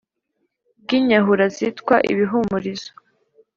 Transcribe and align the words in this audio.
bwi 0.81 0.97
nyahura 1.09 1.45
zitwa 1.55 1.95
ibihumurizo. 2.11 2.89